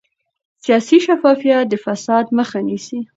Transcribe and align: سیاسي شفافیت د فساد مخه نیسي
سیاسي 0.63 0.97
شفافیت 1.05 1.65
د 1.69 1.73
فساد 1.85 2.25
مخه 2.37 2.59
نیسي 2.67 2.99